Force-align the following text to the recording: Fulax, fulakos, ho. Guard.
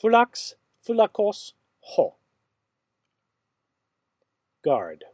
Fulax, 0.00 0.54
fulakos, 0.82 1.54
ho. 1.80 2.16
Guard. 4.62 5.04